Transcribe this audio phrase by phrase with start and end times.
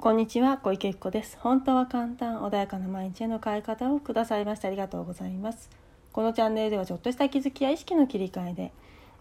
[0.00, 1.36] こんにちは小池子です。
[1.40, 5.68] 本当は簡単穏やかな毎日への変え方をくださいましてありがとうございます。
[6.12, 8.72] このチャンネルではちょっとした気づきや意識の切り替えで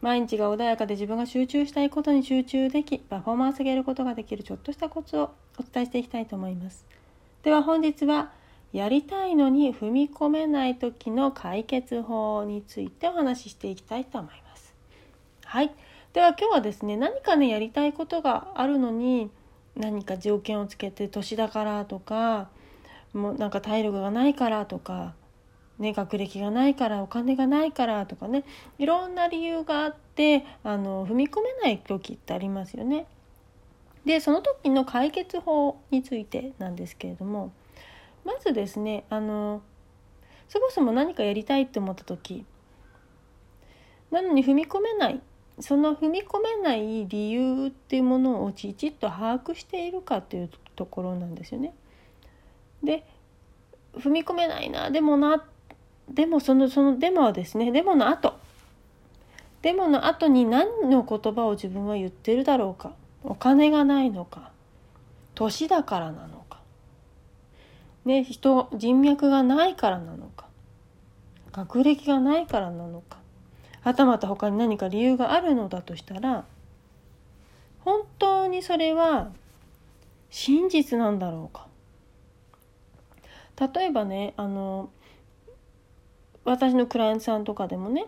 [0.02, 6.86] 毎日が穏やかで自分が集中したいことに集中できパフォーマンス上げることができるちょっとしたコツをお伝えしていきたいと思います。
[7.42, 8.32] では本日は
[8.72, 14.76] やりたいのに踏み込めない時の解決法についてお話ししていきたいと思います。
[15.44, 15.72] はい。
[16.14, 19.32] では今日はですね何かねやりたいことがあるのに
[19.78, 22.50] 何か条件をつけて年だからとか
[23.14, 25.14] もうなんか体力がないからとか、
[25.80, 28.44] ね、学歴がないからお金がないからとかね
[28.80, 33.06] いろんな理由があってあの踏み込めない時ってありますよね。
[34.06, 37.52] でその時の解決法についてなんですけれども
[38.24, 39.62] まずですねあの
[40.48, 42.46] そもそも何かやりたいって思った時
[44.10, 45.20] なのに踏み込めない
[45.60, 51.74] その踏み込めない理由っていうものをきちっと把握しているかっていうところなんですよね。
[52.84, 53.06] で
[53.96, 55.44] 踏み込めないなでもな
[56.10, 58.36] でもそのそのデモはですねデモの後。
[59.64, 62.94] デモの後に何の言葉を自分は言ってるだろうか。
[63.24, 64.52] お金がないのか。
[65.34, 66.62] 年だからなのか、
[68.06, 70.46] ね、人人脈がないからなのか。
[71.52, 73.18] 学歴がないからなのか。
[73.88, 76.44] はたまた他に何か理由があるのだとしたら
[77.86, 79.32] 本当にそれは
[80.30, 81.68] 真実なんだろうか。
[83.74, 84.90] 例えばねあの
[86.44, 88.08] 私のクライアントさんとかでもね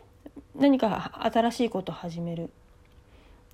[0.54, 2.50] 何か新しいことを始める。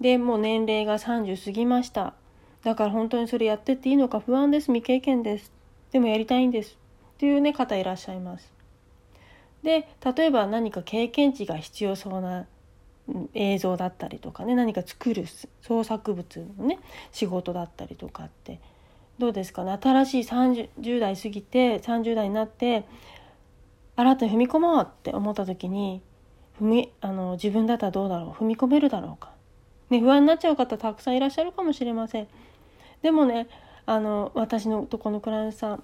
[0.02, 2.16] でもう年齢が30過ぎました。
[2.64, 4.66] だから本当にそれやってっていいのか不安です。
[4.66, 5.52] 未経験です。
[5.92, 6.72] でもやりたいんです。
[6.72, 8.55] っていうね方いらっしゃいます。
[9.66, 12.45] で例えば何か経験値が必要そうな
[13.33, 15.25] 映像だったりとかね何か作る
[15.61, 16.80] 創作物のね
[17.11, 18.61] 仕事だったりとかって
[19.17, 19.77] どうですかね？
[19.81, 22.86] 新しい30代過ぎて30代になって
[23.95, 26.02] 新たに踏み込もうって思った時に
[26.61, 28.43] 踏みあの自分だったらどうだろう？
[28.43, 29.31] 踏み込めるだろうか、
[29.89, 32.27] ね、不安になっちゃう方たくさんいらっしゃるかもしれません。
[33.02, 33.48] でもね
[33.87, 35.83] あの私のとこのクライアントさん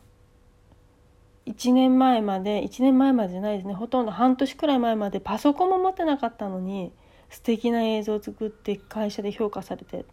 [1.52, 3.74] 1年前まで1年前までじゃないですね。
[3.74, 6.92] ほとんど半年くらい前までパソコンも持ってなかったのに
[7.30, 10.04] 素敵な映像を作って会社で評価されてっ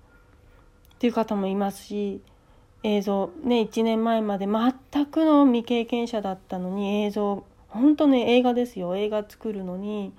[0.99, 2.21] ていう方もいますし
[2.83, 8.97] 映像ね1年前まで全くの未経験者だったのに映像本当ね映画ですよ。
[8.97, 10.13] 映画作るのに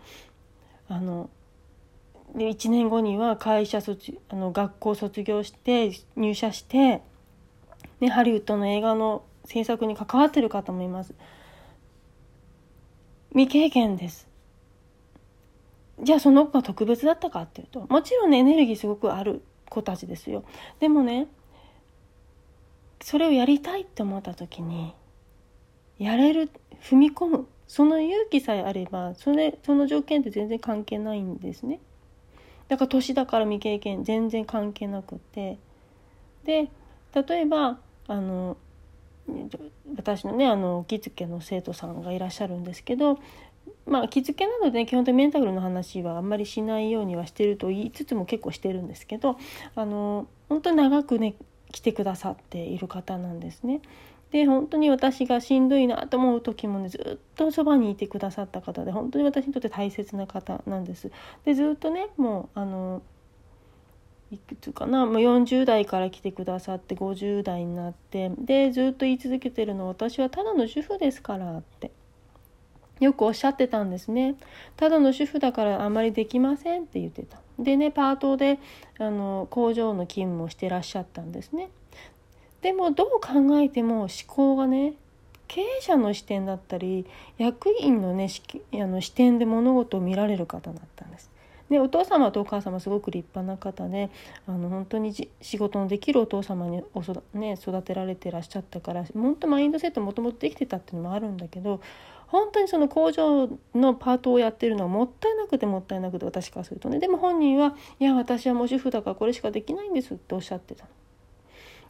[0.88, 1.30] あの
[2.36, 7.02] で1年後には会社卒あの学校卒業して入社して、
[8.00, 11.16] ね、ハリウッドの映画の制作に関わってる方もいます。
[13.32, 14.28] 未経験です。
[16.02, 20.44] じゃあその子が特別だったかっていうともちろんねエネルギーすごくある子たちですよ。
[20.80, 21.28] でもね
[23.02, 24.94] それをやりたいって思った時に
[25.98, 26.52] やれる
[26.84, 31.80] 踏み込むその勇気さえあればそれその条件って全然関係ないんですね。
[32.68, 35.58] だから年だから未経験全然関係なくて
[36.46, 36.70] で
[37.16, 38.58] 例えばあの
[39.96, 43.20] 私のねあの着付けの生徒さんがいらっしゃるんですけど
[43.86, 49.38] まあ着付けなので、ね、基本的にメンタルの話はあんまりしないようにはしてると言いつつも結構してるんですけど
[49.76, 51.36] あの本当に長くね
[51.72, 53.82] 来てくださっている方なんですね。
[54.32, 61.12] で本当に私がしんどいなと思う時もねずっとそばにいてくださった方で本当に私にとって大切な方なんです。
[61.46, 63.02] でずっとねもうあの
[64.32, 65.06] いくつかな？
[65.06, 71.92] もう40代から来てくださって50代になってでずっと言い続けてるの私はただの主婦ですからって。
[73.00, 74.36] よくおっしゃってたんですね。
[74.76, 77.40] ただの主婦だからあまりできませんって言ってた。
[77.58, 78.60] でねパートで
[78.98, 81.70] あの工場の勤務をしてらっしゃったんですね。
[82.62, 84.96] でもどう考えても思考がね
[85.48, 87.06] 経営者の視点だったり
[87.38, 88.28] 役員のね
[88.74, 91.32] あの視点で物事を見られる方だったんです。
[91.70, 94.10] でお父様とお母様すごく立派な方で
[94.48, 101.82] あの本当に仕事のできるお父様におそ、ね、育てられてらっしゃったから本当マインドセットもともとできてたっていうのもあるんだけど
[102.28, 107.00] 本当にその工場のパートをやってるのはもったいなくてもったいなくて私からするとね。
[107.00, 110.86] でも本人はいや私はもう主婦だからこれしかできないんですっておっしゃってた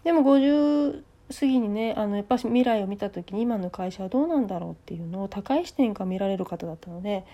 [0.04, 1.04] でも50
[1.38, 7.26] 過ぎにねあのやっぱし未来を見た時に今の会社はどうなんだろうっていうのを高い視点から見られる方だったので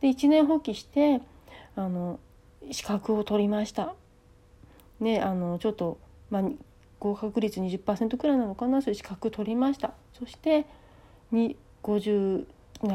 [0.00, 1.20] で一年放棄して
[1.76, 2.20] あの
[2.70, 3.94] 資格を取りました。
[5.00, 5.98] ねあのちょっと、
[6.30, 6.42] まあ、
[7.00, 8.80] 合格率20%くらいなのかな？
[8.82, 10.66] そういう資格取りましたそして
[11.82, 12.46] 50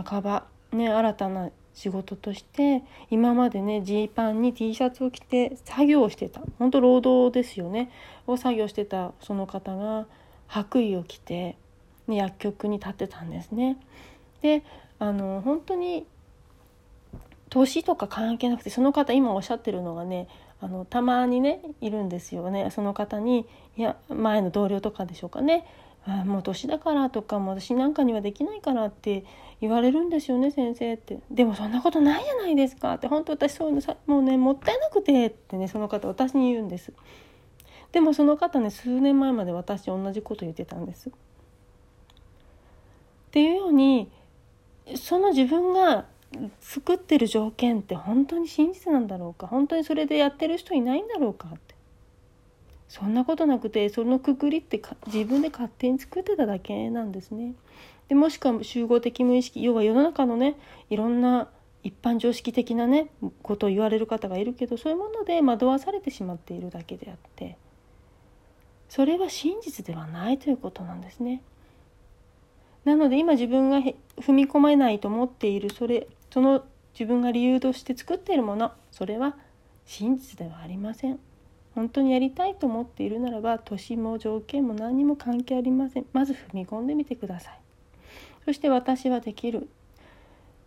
[0.03, 7.91] 半ば、ね、新たな仕事として今までねジーパンに T シャツを着て作業してた本当労働ですよね
[8.25, 10.07] を作業してたその方が
[10.47, 11.57] 白衣を着て、
[12.07, 13.77] ね、薬局に立ってたんですね。
[14.41, 14.63] で
[14.97, 16.07] あの本当に
[17.49, 20.27] 年とか関係なくてその方今おっしゃってるのがね
[20.59, 22.69] あのたまにねいるんですよね。
[22.71, 23.45] その方に
[23.77, 25.65] いや前の同僚とかでしょうかね。
[26.05, 29.25] あもう年だからとかもう私なんかにはできないからって
[29.59, 31.19] 言われるんですよね先生って。
[31.29, 32.93] でもそんなことないじゃないですか。
[32.93, 36.93] って本当私そういうのさもうねもったいなくてってねその方私に言うんです。
[37.91, 41.09] でもその方ね数年前まで私同じこと言ってたんです。
[41.09, 41.11] っ
[43.31, 44.09] ていうように
[44.95, 46.05] その自分が
[46.59, 49.47] 作ってる条件って本当に真実なんだろうか？
[49.47, 51.75] 本当にそれでやってる人いないんだろうかって
[52.89, 57.53] そんなことなくてそのくくりって自分で勝手に作ってただけなんですね。
[58.07, 60.55] でもしくは集合的無意識要は世の中のね
[60.89, 61.49] いろんな
[61.83, 63.09] 一般常識的なね
[63.43, 67.57] ことを言われる方がいるけどそういうもので惑わされてしまっているだけであって
[68.89, 71.41] それは真実ではないということなんですね。
[72.85, 76.07] なので今自分が踏み込めないと思っているそれ
[76.37, 76.63] その
[76.93, 79.35] 自分が理由として作っているものそれは
[79.87, 81.17] 真実ではありません。
[81.73, 86.05] 本当にやりたいと思っているならば年も条件も何にも関係ありません。
[86.13, 87.59] まず踏み込んでみてください。
[88.45, 89.67] そして私はできる。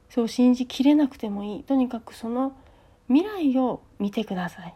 [0.09, 1.63] そう信じきれなくてもいい。
[1.63, 2.57] とにかくその
[3.07, 3.25] 未
[3.55, 4.75] 来を見てください。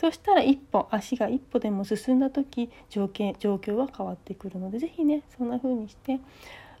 [0.00, 6.18] そしたら一歩足が一歩でも進んだ時条件状況は変わってくるので是非ねそんな風にして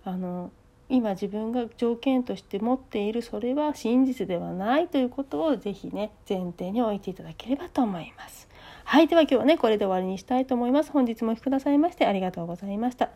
[0.02, 0.50] あの
[0.94, 8.48] 今自分が条件として持っているそれは真実ではないということを是非ね前提に置いていただければと思います。
[8.86, 9.08] はい。
[9.08, 10.92] では今日はね、これで終わりにしたいと思います。
[10.92, 13.08] 本日もお聴きくださいましてありがとうございました。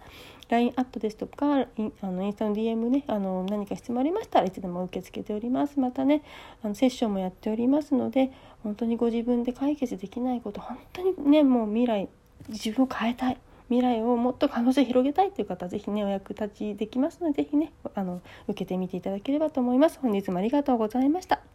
[0.49, 5.79] LINE アットですとか、インあのインスタの DM ね、あの何か質問ありましたらいつでも受け付けております。
[5.79, 6.23] またね、
[6.63, 8.33] あのセッションもやっておりますので、
[8.63, 12.09] 本当にご自分で解決できないこと、本当にね、もう未来、
[12.49, 13.37] 自分を変えたい。
[13.69, 19.99] 未来をもっと可能性広げたいという方は是非ねお役立ちできますので是非ねあの受けてみていただければと思います。
[20.01, 21.48] 本日もありがとうございました。